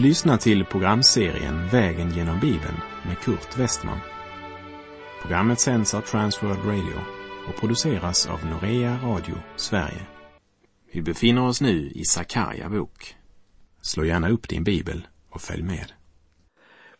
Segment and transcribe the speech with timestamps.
[0.00, 2.76] Du lyssnar till programserien Vägen genom Bibeln
[3.06, 3.98] med Kurt Westman.
[5.22, 7.00] Programmet sänds av Transworld Radio
[7.48, 10.06] och produceras av Norea Radio Sverige.
[10.92, 13.16] Vi befinner oss nu i Sakarja bok.
[13.82, 15.92] Slå gärna upp din bibel och följ med.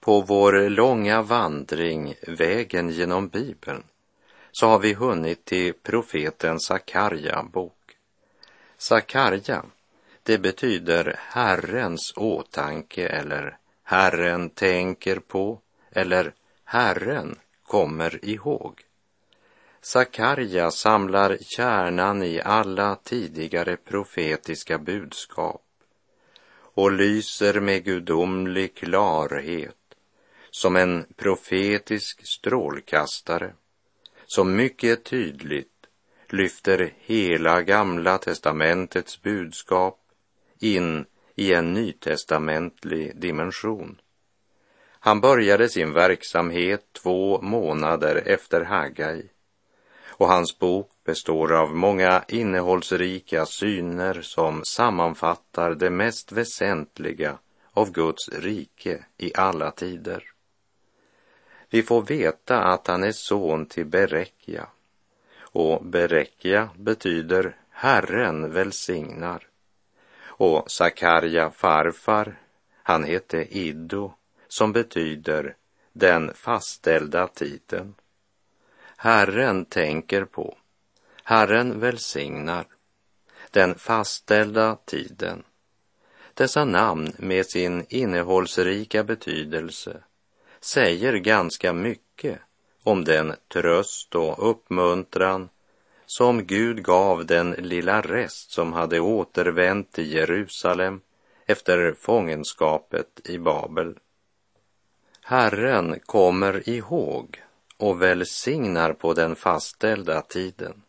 [0.01, 3.82] På vår långa vandring, vägen genom Bibeln,
[4.53, 7.96] så har vi hunnit till profeten Sakarja bok.
[8.79, 9.64] Sakarja,
[10.23, 15.61] det betyder Herrens åtanke eller Herren tänker på
[15.93, 16.35] eller
[16.65, 18.81] Herren kommer ihåg.
[19.81, 25.63] Sakarja samlar kärnan i alla tidigare profetiska budskap
[26.75, 29.77] och lyser med gudomlig klarhet
[30.51, 33.55] som en profetisk strålkastare
[34.27, 35.87] som mycket tydligt
[36.29, 40.00] lyfter hela Gamla testamentets budskap
[40.61, 44.00] in i en nytestamentlig dimension.
[45.03, 49.22] Han började sin verksamhet två månader efter Hagai
[50.20, 57.38] och hans bok består av många innehållsrika syner som sammanfattar det mest väsentliga
[57.72, 60.25] av Guds rike i alla tider.
[61.70, 64.66] Vi får veta att han är son till Berekja
[65.41, 69.50] och Berekja betyder Herren välsignar.
[70.41, 72.39] Och Sakarja farfar,
[72.83, 74.13] han hette Iddo
[74.49, 75.57] som betyder
[75.93, 77.95] den fastställda tiden.
[78.97, 80.57] Herren tänker på,
[81.25, 82.67] Herren välsignar,
[83.51, 85.43] den fastställda tiden.
[86.35, 90.03] Dessa namn med sin innehållsrika betydelse
[90.61, 92.39] säger ganska mycket
[92.83, 95.49] om den tröst och uppmuntran
[96.11, 101.00] som Gud gav den lilla rest som hade återvänt till Jerusalem
[101.47, 103.98] efter fångenskapet i Babel.
[105.22, 107.43] Herren kommer ihåg
[107.76, 110.82] och välsignar på den fastställda tiden.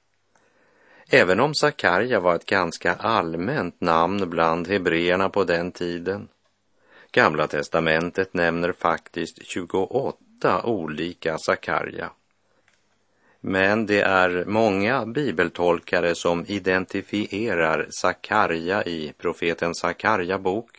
[1.09, 6.27] Även om Sakarja var ett ganska allmänt namn bland hebreerna på den tiden.
[7.11, 12.11] Gamla testamentet nämner faktiskt 28 olika Sakarja.
[13.41, 20.69] Men det är många bibeltolkare som identifierar Sakarja i profeten Sakarja bok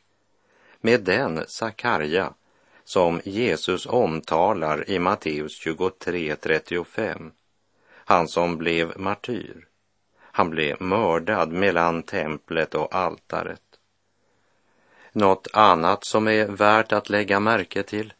[0.81, 2.33] med den Sakarja
[2.84, 7.31] som Jesus omtalar i Matteus 23.35.
[7.95, 9.67] Han som blev martyr.
[10.21, 13.62] Han blev mördad mellan templet och altaret.
[15.12, 18.12] Något annat som är värt att lägga märke till,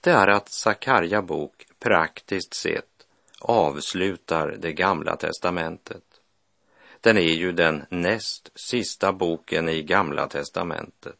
[0.00, 2.89] det är att Sakarja bok praktiskt sett
[3.40, 6.02] avslutar det gamla testamentet.
[7.00, 11.16] Den är ju den näst sista boken i Gamla testamentet.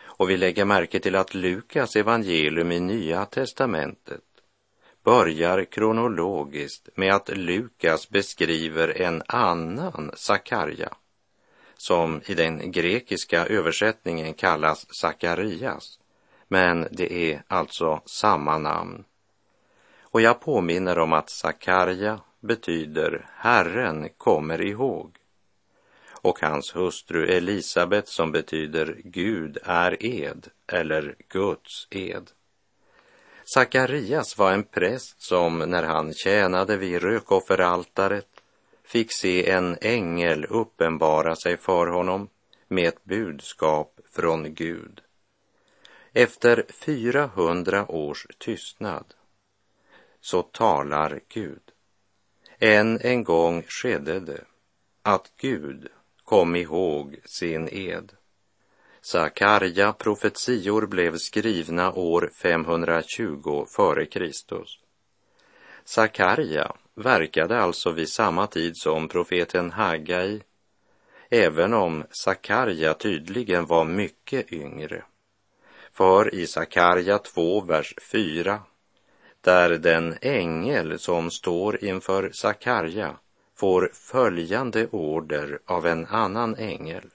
[0.00, 4.20] Och vi lägger märke till att Lukas evangelium i Nya testamentet
[5.04, 10.96] börjar kronologiskt med att Lukas beskriver en annan Sakarja
[11.76, 15.98] som i den grekiska översättningen kallas Sakarias,
[16.48, 19.04] men det är alltså samma namn.
[20.12, 25.16] Och jag påminner om att Sakarja betyder Herren kommer ihåg
[26.22, 32.30] och hans hustru Elisabet som betyder Gud är ed eller Guds ed.
[33.44, 38.28] Sakarias var en präst som när han tjänade vid rökofferaltaret
[38.84, 42.28] fick se en ängel uppenbara sig för honom
[42.68, 45.00] med ett budskap från Gud.
[46.12, 49.04] Efter 400 års tystnad
[50.22, 51.62] så talar Gud.
[52.58, 54.44] Än en gång skedde det
[55.02, 55.88] att Gud
[56.24, 58.12] kom ihåg sin ed.
[59.00, 64.78] Sakarja profetior blev skrivna år 520 före Kristus.
[65.84, 70.42] Sakarja verkade alltså vid samma tid som profeten Hagai,
[71.30, 75.04] även om Sakarja tydligen var mycket yngre.
[75.92, 78.62] För i Sakarja 2, vers 4,
[79.42, 83.16] där den ängel som står inför Sakarja
[83.56, 87.10] får följande order av en annan ängel.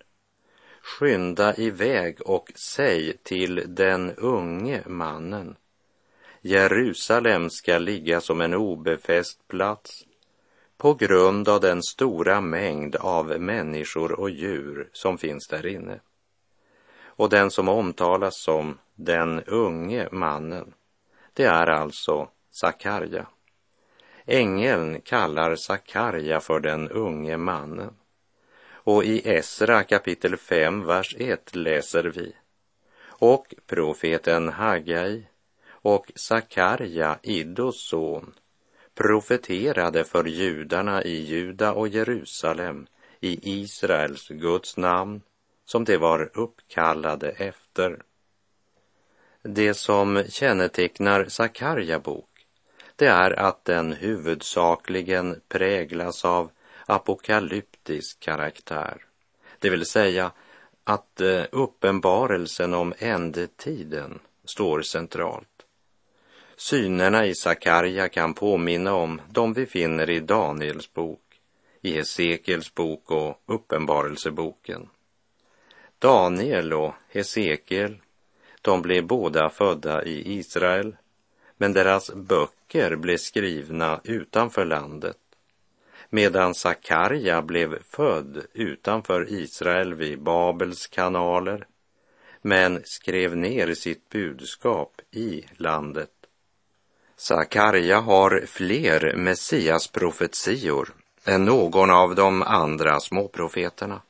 [0.81, 5.55] Skynda iväg och säg till den unge mannen
[6.41, 10.05] Jerusalem ska ligga som en obefäst plats
[10.77, 15.99] på grund av den stora mängd av människor och djur som finns där inne.
[17.03, 20.73] Och den som omtalas som den unge mannen,
[21.37, 23.27] det är alltså Sakarja.
[24.25, 27.93] Ängeln kallar Sakarja för den unge mannen.
[28.71, 32.35] Och i Esra kapitel 5, vers 1 läser vi
[33.07, 35.27] Och profeten Hagai
[35.69, 38.33] och Sakarja, Iddos son,
[38.95, 42.87] profeterade för judarna i Juda och Jerusalem
[43.19, 45.21] i Israels Guds namn
[45.65, 48.01] som de var uppkallade efter.
[49.49, 52.29] Det som kännetecknar Sakarja bok,
[52.95, 56.51] det är att den huvudsakligen präglas av
[56.85, 58.97] apokalyptisk karaktär.
[59.59, 60.31] Det vill säga
[60.83, 65.65] att eh, uppenbarelsen om ändetiden står centralt.
[66.55, 71.39] Synerna i Sakarja kan påminna om de vi finner i Daniels bok,
[71.81, 74.89] i Hesekiels bok och Uppenbarelseboken.
[75.99, 77.97] Daniel och Hesekiel,
[78.67, 80.95] de blev båda födda i Israel,
[81.57, 85.17] men deras böcker blev skrivna utanför landet,
[86.09, 91.67] medan Sakarja blev född utanför Israel vid Babels kanaler,
[92.41, 96.11] men skrev ner sitt budskap i landet.
[97.15, 100.89] Sakarja har fler Messias-profetior
[101.25, 104.01] än någon av de andra småprofeterna.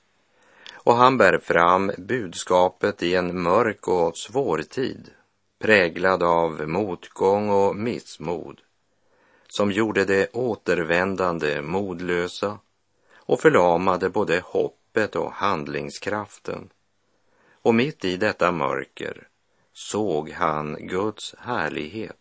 [0.88, 5.12] Och han bär fram budskapet i en mörk och svår tid,
[5.60, 8.62] präglad av motgång och missmod,
[9.48, 12.60] som gjorde det återvändande modlösa
[13.16, 16.70] och förlamade både hoppet och handlingskraften.
[17.62, 19.28] Och mitt i detta mörker
[19.74, 22.18] såg han Guds härlighet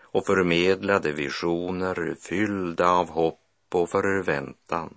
[0.00, 3.40] och förmedlade visioner fyllda av hopp
[3.72, 4.96] och förväntan.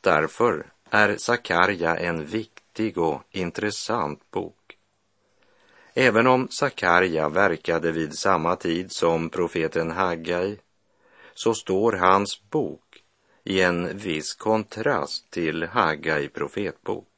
[0.00, 4.78] Därför är Sakarja en viktig och intressant bok.
[5.94, 10.58] Även om Sakarja verkade vid samma tid som profeten Haggai
[11.34, 13.02] så står hans bok
[13.44, 17.08] i en viss kontrast till Haggai profetbok.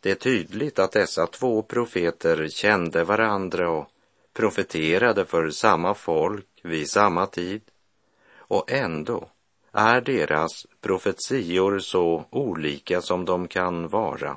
[0.00, 3.90] Det är tydligt att dessa två profeter kände varandra och
[4.32, 7.62] profeterade för samma folk vid samma tid
[8.36, 9.30] och ändå
[9.72, 14.36] är deras profetior så olika som de kan vara.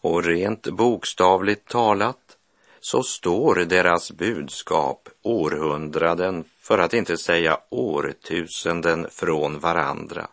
[0.00, 2.36] Och rent bokstavligt talat
[2.80, 10.28] så står deras budskap århundraden, för att inte säga årtusenden från varandra.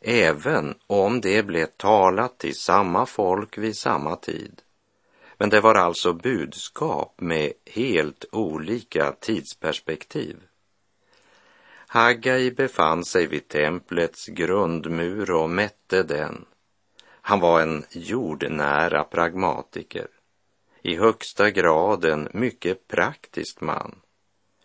[0.00, 4.62] Även om det blev talat till samma folk vid samma tid.
[5.38, 10.36] Men det var alltså budskap med helt olika tidsperspektiv.
[11.88, 16.44] Haggai befann sig vid templets grundmur och mätte den.
[17.20, 20.08] Han var en jordnära pragmatiker,
[20.82, 24.00] i högsta grad en mycket praktisk man.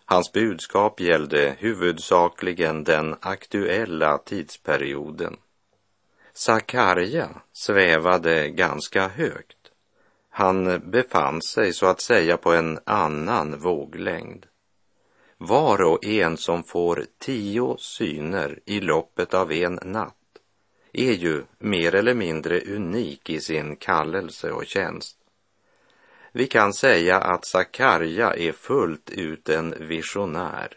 [0.05, 5.37] Hans budskap gällde huvudsakligen den aktuella tidsperioden.
[6.33, 9.57] Sakarja svävade ganska högt.
[10.29, 14.45] Han befann sig så att säga på en annan våglängd.
[15.43, 20.15] Var och en som får tio syner i loppet av en natt
[20.93, 25.17] är ju mer eller mindre unik i sin kallelse och tjänst.
[26.31, 30.73] Vi kan säga att Sakarja är fullt ut en visionär,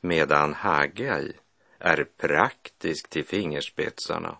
[0.00, 1.32] medan Hagai
[1.78, 4.36] är praktisk till fingerspetsarna.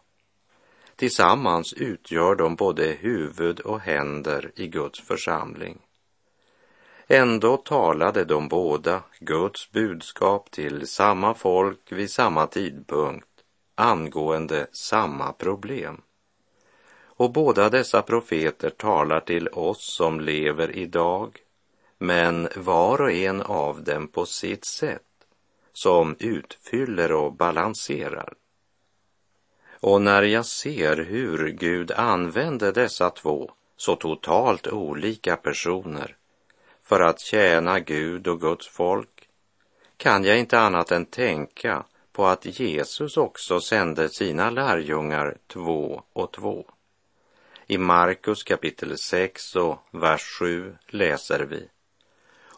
[0.97, 5.81] Tillsammans utgör de både huvud och händer i Guds församling.
[7.09, 13.29] Ändå talade de båda Guds budskap till samma folk vid samma tidpunkt
[13.75, 16.01] angående samma problem.
[17.17, 21.39] Och båda dessa profeter talar till oss som lever idag,
[21.99, 25.03] men var och en av dem på sitt sätt,
[25.73, 28.35] som utfyller och balanserar.
[29.81, 36.17] Och när jag ser hur Gud använde dessa två så totalt olika personer
[36.85, 39.29] för att tjäna Gud och Guds folk
[39.97, 46.33] kan jag inte annat än tänka på att Jesus också sände sina lärjungar två och
[46.33, 46.67] två.
[47.67, 51.69] I Markus kapitel 6 och vers 7 läser vi.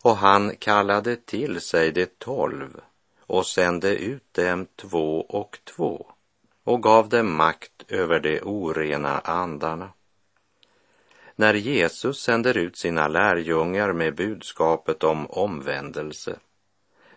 [0.02, 2.80] Och han kallade till sig de tolv
[3.20, 6.06] och sände ut dem två och två
[6.64, 9.90] och gav dem makt över de orena andarna
[11.36, 16.38] när Jesus sänder ut sina lärjungar med budskapet om omvändelse,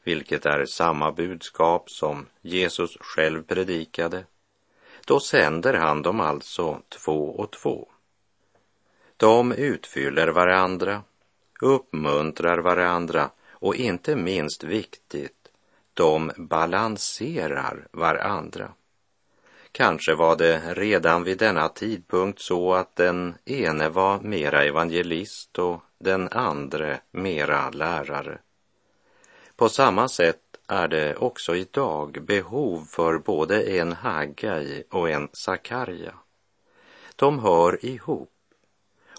[0.04, 4.26] vilket är samma budskap som Jesus själv predikade,
[5.06, 7.88] då sänder han dem alltså två och två.
[9.18, 11.04] De utfyller varandra,
[11.62, 15.52] uppmuntrar varandra och inte minst viktigt,
[15.94, 18.74] de balanserar varandra.
[19.72, 25.82] Kanske var det redan vid denna tidpunkt så att den ene var mera evangelist och
[26.00, 28.40] den andra mera lärare.
[29.56, 36.14] På samma sätt är det också idag behov för både en Haggai och en Sakarja.
[37.16, 38.32] De hör ihop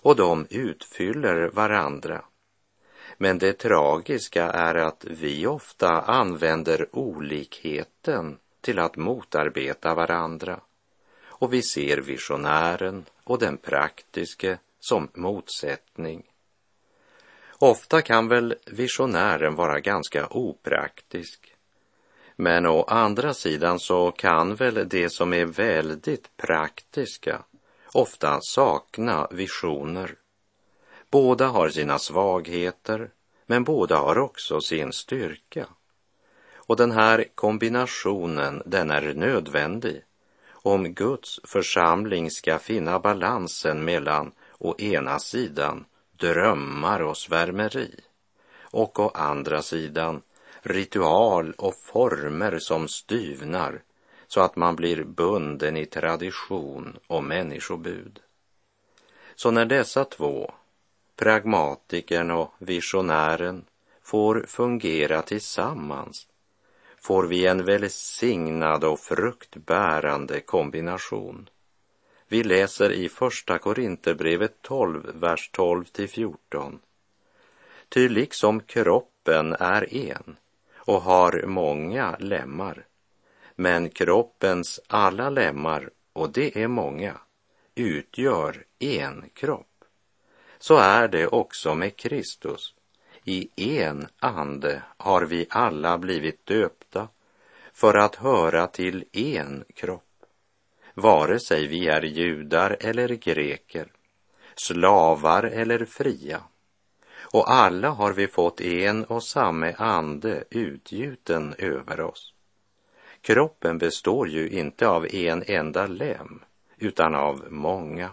[0.02, 2.24] och de utfyller varandra.
[3.18, 10.60] Men det tragiska är att vi ofta använder olikheten till att motarbeta varandra
[11.26, 16.22] och vi ser visionären och den praktiske som motsättning.
[17.58, 21.54] Ofta kan väl visionären vara ganska opraktisk.
[22.36, 27.44] Men å andra sidan så kan väl det som är väldigt praktiska
[27.92, 30.14] ofta sakna visioner.
[31.10, 33.10] Båda har sina svagheter,
[33.46, 35.66] men båda har också sin styrka.
[36.70, 40.02] Och den här kombinationen, den är nödvändig
[40.50, 45.84] om Guds församling ska finna balansen mellan å ena sidan
[46.16, 48.00] drömmar och svärmeri
[48.60, 50.22] och å andra sidan
[50.62, 53.82] ritual och former som styvnar
[54.26, 58.20] så att man blir bunden i tradition och människobud.
[59.34, 60.52] Så när dessa två,
[61.16, 63.64] pragmatikern och visionären,
[64.02, 66.26] får fungera tillsammans
[67.00, 71.48] får vi en välsignad och fruktbärande kombination.
[72.28, 76.80] Vi läser i Första Korinthierbrevet 12, vers 12 till 14.
[77.88, 80.36] Ty liksom kroppen är en
[80.74, 82.86] och har många lemmar,
[83.54, 87.20] men kroppens alla lemmar, och det är många,
[87.74, 89.84] utgör en kropp.
[90.58, 92.74] Så är det också med Kristus.
[93.24, 97.08] I en ande har vi alla blivit döpta
[97.72, 100.04] för att höra till en kropp
[100.94, 103.92] vare sig vi är judar eller greker,
[104.54, 106.42] slavar eller fria.
[107.32, 112.34] Och alla har vi fått en och samma ande utgjuten över oss.
[113.20, 116.44] Kroppen består ju inte av en enda lem,
[116.78, 118.10] utan av många.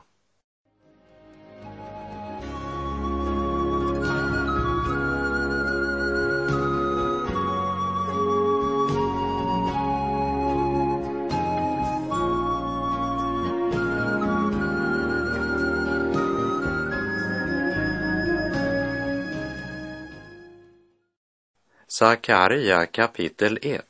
[21.99, 23.81] Sakarja kapitel 1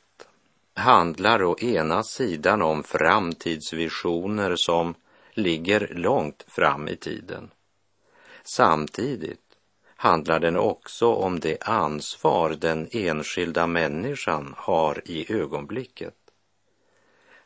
[0.74, 4.94] handlar å ena sidan om framtidsvisioner som
[5.34, 7.50] ligger långt fram i tiden.
[8.44, 9.58] Samtidigt
[9.96, 16.16] handlar den också om det ansvar den enskilda människan har i ögonblicket.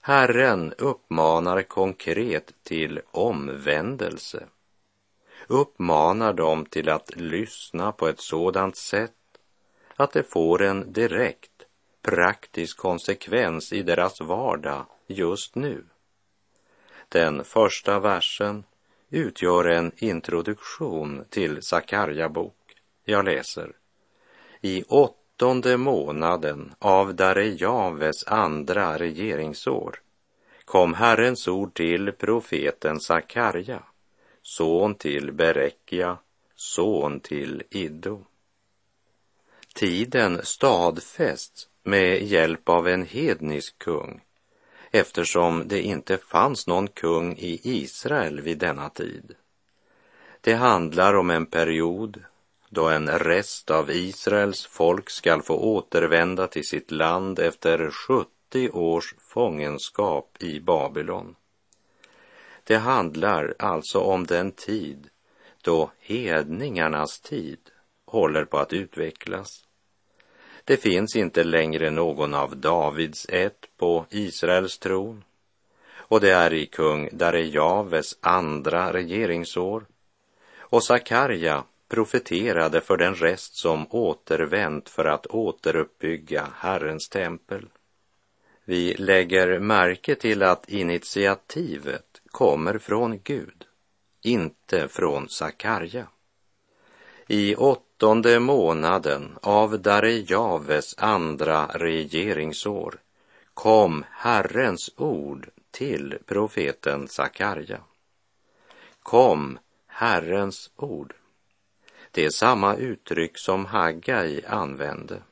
[0.01, 4.47] Herren uppmanar konkret till omvändelse,
[5.47, 9.13] uppmanar dem till att lyssna på ett sådant sätt
[9.97, 11.51] att det får en direkt
[12.03, 15.85] praktisk konsekvens i deras vardag just nu.
[17.09, 18.65] Den första versen
[19.11, 22.77] utgör en introduktion till Sakarja bok.
[23.05, 23.73] Jag läser.
[24.61, 30.01] I åttonde månaden av Darejaves andra regeringsår
[30.65, 33.83] kom Herrens ord till profeten Sakarja,
[34.43, 36.19] son till Berekia,
[36.55, 38.25] son till Iddo.
[39.75, 44.21] Tiden stadfästs med hjälp av en hednisk kung
[44.91, 49.35] eftersom det inte fanns någon kung i Israel vid denna tid.
[50.41, 52.25] Det handlar om en period
[52.69, 59.15] då en rest av Israels folk skall få återvända till sitt land efter 70 års
[59.19, 61.35] fångenskap i Babylon.
[62.65, 65.09] Det handlar alltså om den tid
[65.63, 67.59] då hedningarnas tid
[68.13, 69.65] håller på att utvecklas.
[70.65, 75.25] Det finns inte längre någon av Davids ett på Israels tron
[76.13, 79.87] och det är i kung Darejaves andra regeringsår
[80.59, 87.69] och Sakarja profeterade för den rest som återvänt för att återuppbygga Herrens tempel.
[88.65, 93.65] Vi lägger märke till att initiativet kommer från Gud,
[94.23, 96.07] inte från Sakarja.
[97.29, 103.01] I åttonde åttonde månaden av Darejaves andra regeringsår
[103.55, 107.81] kom Herrens ord till profeten Sakarja.
[109.03, 111.15] Kom Herrens ord.
[112.11, 115.23] Det är samma uttryck som Haggai använde.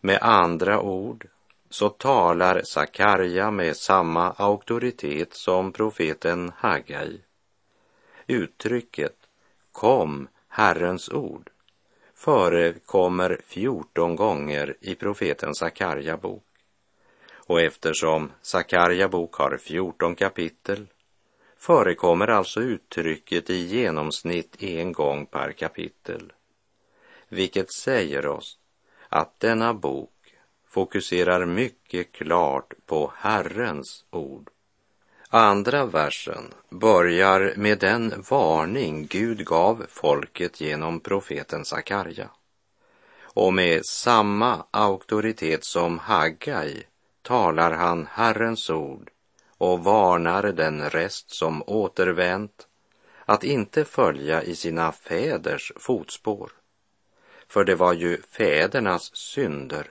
[0.00, 1.28] Med andra ord,
[1.70, 7.20] så talar Sakarja med samma auktoritet som profeten Haggai.
[8.26, 9.16] Uttrycket
[9.72, 11.50] kom Herrens ord
[12.18, 16.44] förekommer 14 gånger i profeten Sakarja bok.
[17.34, 20.86] Och eftersom Sakarja bok har 14 kapitel
[21.56, 26.32] förekommer alltså uttrycket i genomsnitt en gång per kapitel.
[27.28, 28.58] Vilket säger oss
[29.08, 30.34] att denna bok
[30.66, 34.50] fokuserar mycket klart på Herrens ord.
[35.30, 42.30] Andra versen börjar med den varning Gud gav folket genom profeten Sakarja.
[43.22, 46.82] Och med samma auktoritet som Haggai
[47.22, 49.10] talar han Herrens ord
[49.58, 52.66] och varnar den rest som återvänt
[53.24, 56.52] att inte följa i sina fäders fotspår.
[57.48, 59.86] För det var ju fädernas synder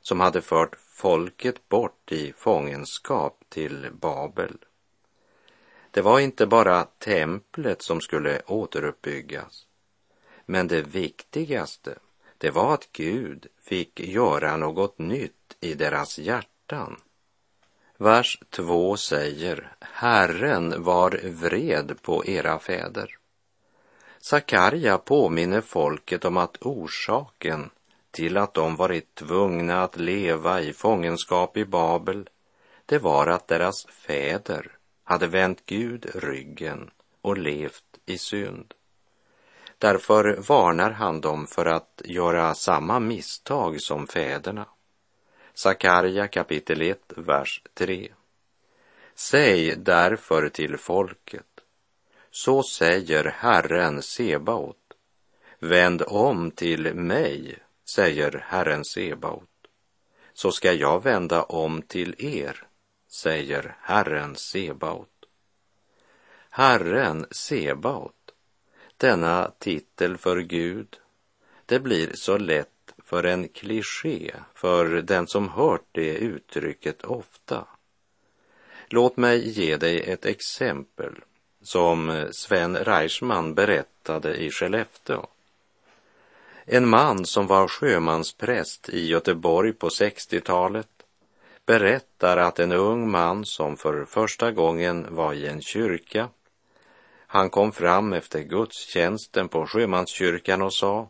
[0.00, 4.58] som hade fört folket bort i fångenskap till Babel.
[5.90, 9.66] Det var inte bara templet som skulle återuppbyggas,
[10.46, 11.98] men det viktigaste,
[12.38, 17.00] det var att Gud fick göra något nytt i deras hjärtan.
[17.96, 23.16] Vers 2 säger, Herren var vred på era fäder.
[24.18, 27.70] Sakarja påminner folket om att orsaken
[28.10, 32.28] till att de varit tvungna att leva i fångenskap i Babel,
[32.86, 34.79] det var att deras fäder
[35.10, 36.90] hade vänt Gud ryggen
[37.20, 38.74] och levt i synd.
[39.78, 44.66] Därför varnar han dem för att göra samma misstag som fäderna.
[45.54, 48.12] Sakarja kapitel 1, vers 3.
[49.14, 51.60] Säg därför till folket,
[52.30, 54.94] så säger Herren Sebaot,
[55.58, 59.48] vänd om till mig säger Herren Sebaot,
[60.32, 62.69] så ska jag vända om till er,
[63.10, 65.08] säger Herren Sebaot.
[66.50, 68.14] Herren Sebaot,
[68.96, 70.96] denna titel för Gud,
[71.66, 77.66] det blir så lätt för en kliché för den som hört det uttrycket ofta.
[78.88, 81.14] Låt mig ge dig ett exempel
[81.62, 85.26] som Sven Reichman berättade i Skellefteå.
[86.64, 90.99] En man som var sjömanspräst i Göteborg på 60-talet
[91.66, 96.28] berättar att en ung man som för första gången var i en kyrka,
[97.26, 101.08] han kom fram efter gudstjänsten på sjömanskyrkan och sa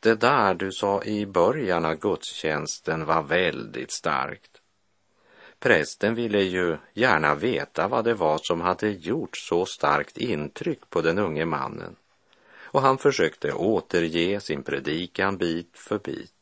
[0.00, 4.50] det där du sa i början av gudstjänsten var väldigt starkt.
[5.58, 11.00] Prästen ville ju gärna veta vad det var som hade gjort så starkt intryck på
[11.00, 11.96] den unge mannen
[12.72, 16.32] och han försökte återge sin predikan bit för bit.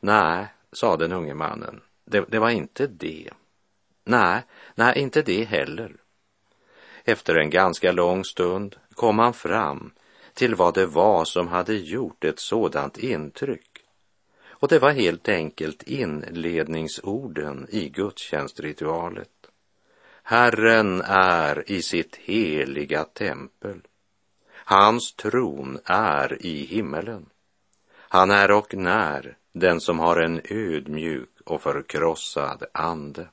[0.00, 1.80] Nej, sa den unge mannen,
[2.12, 3.30] det, det var inte det.
[4.04, 4.42] Nej,
[4.74, 5.96] nej, inte det heller.
[7.04, 9.92] Efter en ganska lång stund kom han fram
[10.34, 13.68] till vad det var som hade gjort ett sådant intryck.
[14.44, 19.28] Och det var helt enkelt inledningsorden i gudstjänstritualet.
[20.22, 23.80] Herren är i sitt heliga tempel.
[24.54, 27.26] Hans tron är i himmelen.
[27.92, 33.28] Han är och när den som har en ödmjuk och förkrossad ande.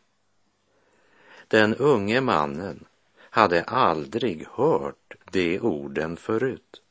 [1.48, 2.86] Den unge mannen
[3.30, 6.82] hade aldrig hört de orden förut.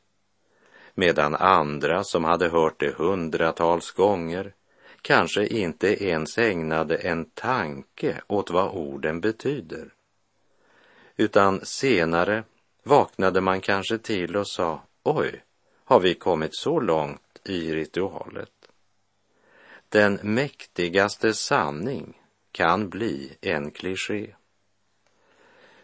[0.95, 4.53] Medan andra som hade hört det hundratals gånger
[5.01, 9.93] kanske inte ens ägnade en tanke åt vad orden betyder.
[11.17, 12.43] Utan senare
[12.83, 15.43] vaknade man kanske till och sa, oj,
[15.85, 18.58] har vi kommit så långt i ritualet?
[19.91, 22.21] Den mäktigaste sanning
[22.51, 24.35] kan bli en kliché.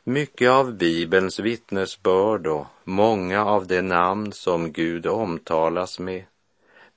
[0.04, 6.26] Mycket av Bibelns vittnesbörd och många av de namn som Gud omtalas med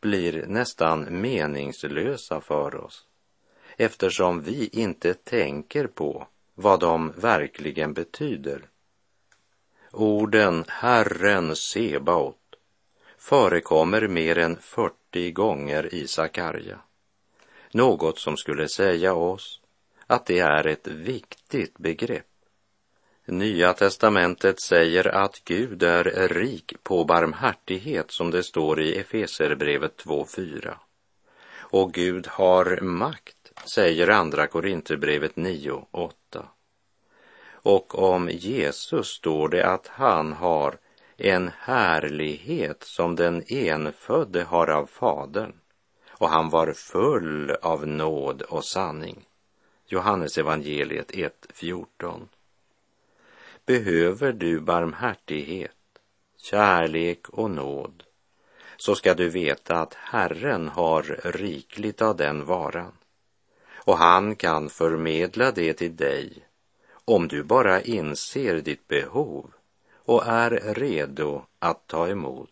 [0.01, 3.07] blir nästan meningslösa för oss
[3.77, 8.63] eftersom vi inte tänker på vad de verkligen betyder.
[9.93, 12.37] Orden Herren Sebaot
[13.19, 16.79] förekommer mer än 40 gånger i Sakarja.
[17.73, 19.61] Något som skulle säga oss
[20.07, 22.25] att det är ett viktigt begrepp.
[23.27, 30.75] Nya testamentet säger att Gud är rik på barmhärtighet som det står i Efeserbrevet 2.4.
[31.59, 36.13] Och Gud har makt, säger Andra Korinthierbrevet 9.8.
[37.53, 40.79] Och om Jesus står det att han har
[41.17, 45.53] en härlighet som den enfödde har av Fadern
[46.19, 49.27] och han var full av nåd och sanning.
[49.87, 52.29] Johannes evangeliet 1.14.
[53.67, 55.73] Behöver du barmhärtighet,
[56.37, 58.05] kärlek och nåd
[58.77, 62.93] så ska du veta att Herren har rikligt av den varan
[63.75, 66.49] och han kan förmedla det till dig
[67.05, 69.53] om du bara inser ditt behov
[69.95, 72.51] och är redo att ta emot.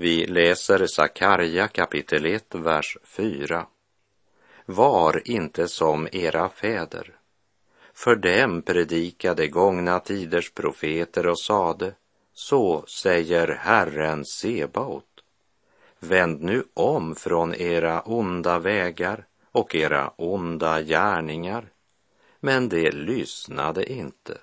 [0.00, 3.66] Vi läser Sakarja kapitel 1, vers 4.
[4.66, 7.14] Var inte som era fäder.
[7.94, 11.94] För dem predikade gångna tiders profeter och sade,
[12.32, 15.24] så säger Herren Sebaot.
[15.98, 21.72] Vänd nu om från era onda vägar och era onda gärningar.
[22.40, 24.38] Men de lyssnade inte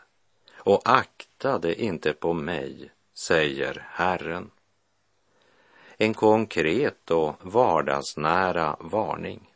[0.58, 4.52] och aktade inte på mig, säger Herren
[5.98, 9.54] en konkret och vardagsnära varning.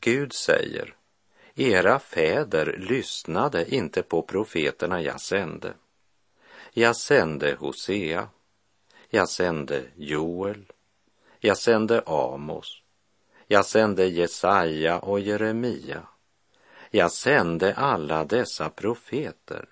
[0.00, 0.94] Gud säger,
[1.54, 5.74] era fäder lyssnade inte på profeterna jag sände.
[6.72, 8.28] Jag sände Hosea,
[9.10, 10.64] jag sände Joel,
[11.40, 12.82] jag sände Amos,
[13.46, 16.02] jag sände Jesaja och Jeremia.
[16.90, 19.68] Jag sände alla dessa profeter.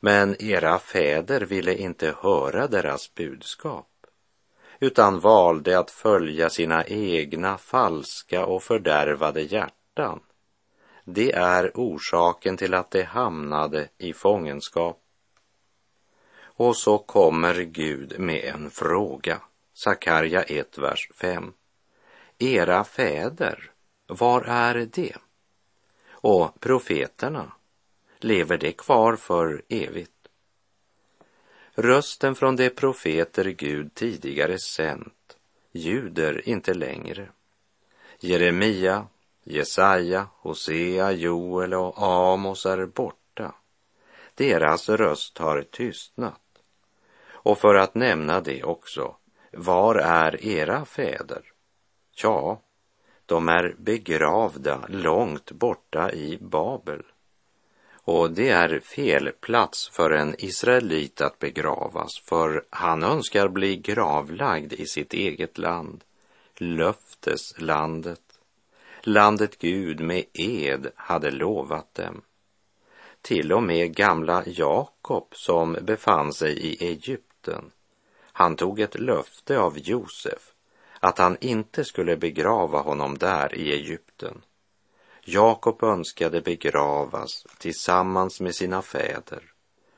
[0.00, 3.88] Men era fäder ville inte höra deras budskap
[4.80, 10.20] utan valde att följa sina egna falska och fördärvade hjärtan.
[11.04, 15.00] Det är orsaken till att de hamnade i fångenskap.
[16.56, 19.40] Och så kommer Gud med en fråga.
[19.74, 21.52] Sakarja 1, vers 5.
[22.38, 23.70] Era fäder,
[24.06, 25.14] var är de?
[26.10, 27.52] Och profeterna,
[28.18, 30.13] lever de kvar för evigt?
[31.76, 35.36] Rösten från de profeter Gud tidigare sänt
[35.72, 37.28] ljuder inte längre.
[38.20, 39.06] Jeremia,
[39.44, 43.54] Jesaja, Hosea, Joel och Amos är borta.
[44.34, 46.40] Deras röst har tystnat.
[47.30, 49.16] Och för att nämna det också,
[49.52, 51.52] var är era fäder?
[52.22, 52.62] Ja,
[53.26, 57.02] de är begravda långt borta i Babel.
[58.04, 64.72] Och det är fel plats för en israelit att begravas, för han önskar bli gravlagd
[64.72, 66.04] i sitt eget land,
[66.56, 68.20] löfteslandet,
[69.02, 72.22] landet Gud med ed hade lovat dem.
[73.22, 77.70] Till och med gamla Jakob som befann sig i Egypten,
[78.32, 80.52] han tog ett löfte av Josef
[81.00, 84.42] att han inte skulle begrava honom där i Egypten.
[85.26, 89.52] Jakob önskade begravas tillsammans med sina fäder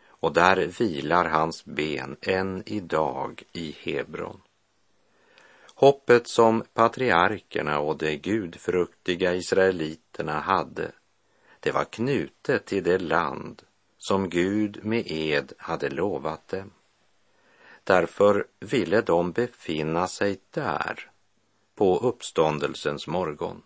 [0.08, 4.40] och där vilar hans ben än idag i Hebron.
[5.74, 10.92] Hoppet som patriarkerna och de gudfruktiga israeliterna hade,
[11.60, 13.62] det var knutet till det land
[13.98, 16.70] som Gud med ed hade lovat dem.
[17.84, 21.10] Därför ville de befinna sig där
[21.74, 23.62] på uppståndelsens morgon.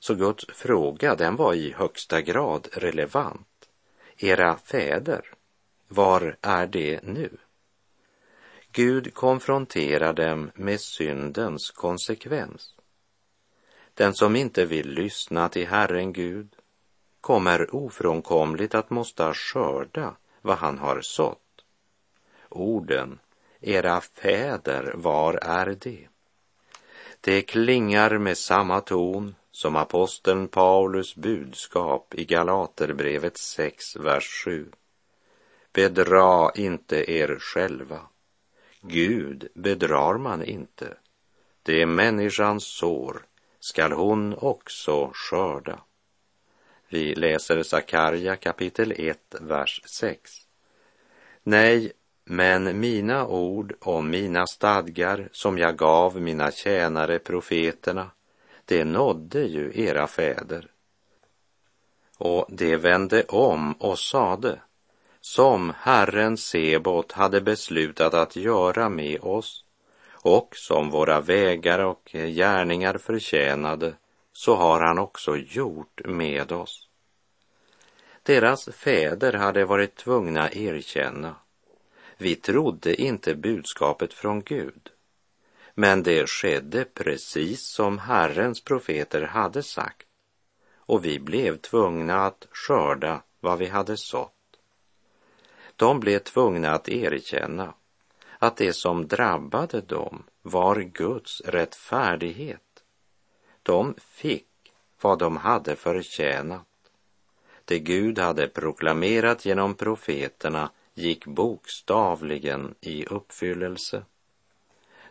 [0.00, 3.68] Så Guds fråga, den var i högsta grad relevant.
[4.16, 5.34] Era fäder,
[5.88, 7.36] var är det nu?
[8.72, 12.74] Gud konfronterar dem med syndens konsekvens.
[13.94, 16.56] Den som inte vill lyssna till Herren Gud
[17.20, 21.64] kommer ofrånkomligt att måste skörda vad han har sått.
[22.48, 23.18] Orden,
[23.60, 26.08] era fäder, var är det?
[27.20, 34.70] Det klingar med samma ton som aposteln Paulus budskap i Galaterbrevet 6, vers 7.
[35.72, 38.00] Bedra inte er själva.
[38.80, 40.96] Gud bedrar man inte.
[41.62, 43.26] Det är människans sår
[43.60, 45.78] skall hon också skörda.
[46.88, 50.30] Vi läser Sakarja kapitel 1, vers 6.
[51.42, 51.92] Nej,
[52.24, 58.10] men mina ord och mina stadgar som jag gav mina tjänare profeterna
[58.68, 60.70] det nådde ju era fäder.
[62.18, 64.60] Och det vände om och sade,
[65.20, 69.64] som Herren Sebot hade beslutat att göra med oss
[70.10, 73.94] och som våra vägar och gärningar förtjänade,
[74.32, 76.88] så har han också gjort med oss.
[78.22, 81.36] Deras fäder hade varit tvungna erkänna.
[82.16, 84.90] Vi trodde inte budskapet från Gud.
[85.80, 90.06] Men det skedde precis som Herrens profeter hade sagt
[90.76, 94.58] och vi blev tvungna att skörda vad vi hade sått.
[95.76, 97.74] De blev tvungna att erkänna
[98.38, 102.84] att det som drabbade dem var Guds rättfärdighet.
[103.62, 106.90] De fick vad de hade förtjänat.
[107.64, 114.04] Det Gud hade proklamerat genom profeterna gick bokstavligen i uppfyllelse.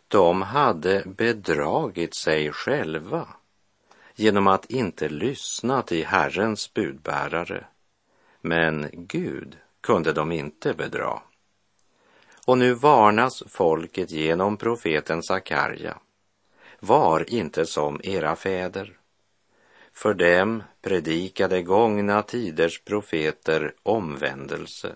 [0.08, 3.28] De hade bedragit sig själva
[4.16, 7.66] genom att inte lyssna till Herrens budbärare.
[8.42, 11.22] Men Gud kunde de inte bedra.
[12.46, 16.00] Och nu varnas folket genom profeten Sakarja.
[16.80, 18.98] Var inte som era fäder.
[19.94, 24.96] För dem predikade gångna tiders profeter omvändelse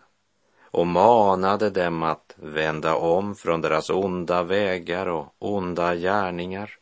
[0.71, 6.77] och manade dem att vända om från deras onda vägar och onda gärningar.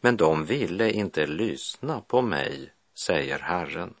[0.00, 3.94] Men de ville inte lyssna på mig, säger Herren.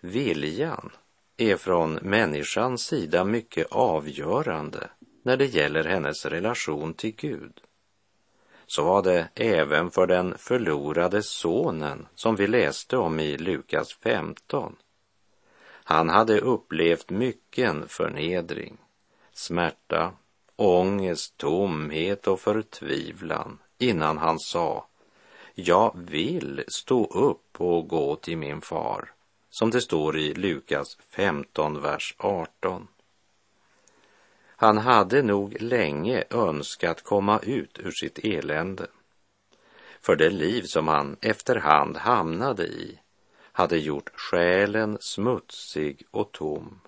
[0.00, 0.90] Viljan
[1.36, 4.90] är från människans sida mycket avgörande
[5.22, 7.60] när det gäller hennes relation till Gud.
[8.66, 14.76] Så var det även för den förlorade sonen som vi läste om i Lukas 15.
[15.88, 18.78] Han hade upplevt mycken förnedring,
[19.32, 20.12] smärta,
[20.56, 24.86] ångest, tomhet och förtvivlan innan han sa
[25.54, 29.12] Jag vill stå upp och gå till min far,
[29.50, 32.88] som det står i Lukas 15, vers 18.
[34.46, 38.86] Han hade nog länge önskat komma ut ur sitt elände.
[40.00, 42.98] För det liv som han efterhand hamnade i
[43.56, 46.80] hade gjort själen smutsig och tom.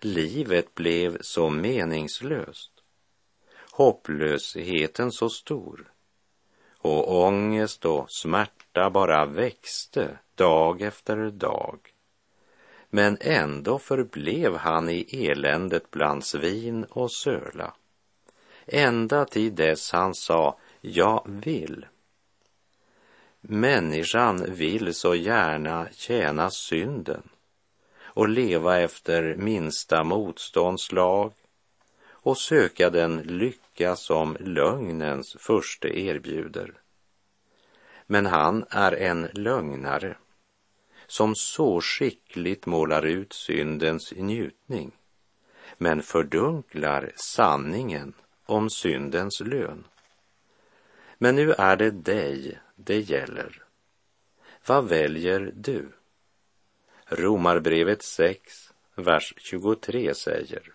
[0.00, 2.72] Livet blev så meningslöst,
[3.70, 5.92] hopplösheten så stor
[6.78, 11.78] och ångest och smärta bara växte dag efter dag.
[12.90, 17.74] Men ändå förblev han i eländet bland svin och söla.
[18.66, 21.86] Ända till dess han sa, jag vill.
[23.40, 27.22] Människan vill så gärna tjäna synden
[28.00, 31.32] och leva efter minsta motståndslag
[32.08, 36.74] och söka den lycka som lögnens första erbjuder.
[38.06, 40.16] Men han är en lögnare
[41.06, 44.92] som så skickligt målar ut syndens njutning
[45.78, 48.12] men fördunklar sanningen
[48.46, 49.84] om syndens lön.
[51.18, 53.62] Men nu är det dig det gäller.
[54.66, 55.88] Vad väljer du?
[57.04, 60.72] Romarbrevet 6, vers 23 säger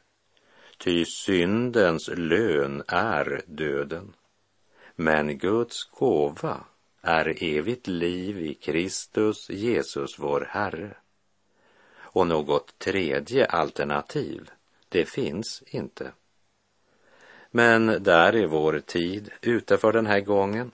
[0.78, 4.13] Ty syndens lön är döden,
[4.96, 6.63] men Guds gåva
[7.02, 10.98] är evigt liv i Kristus Jesus vår Herre.
[11.96, 14.52] Och något tredje alternativ,
[14.89, 16.12] det finns inte.
[17.52, 20.72] Men där är vår tid ute för den här gången.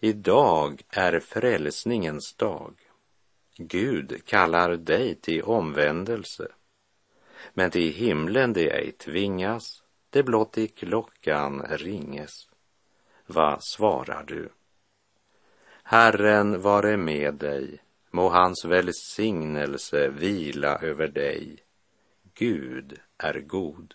[0.00, 2.74] Idag är frälsningens dag.
[3.56, 6.48] Gud kallar dig till omvändelse.
[7.54, 12.48] Men till himlen det ej tvingas, det blott i klockan ringes.
[13.26, 14.48] Vad svarar du?
[15.82, 17.78] Herren vare med dig,
[18.10, 21.56] må hans välsignelse vila över dig.
[22.34, 23.94] Gud är god.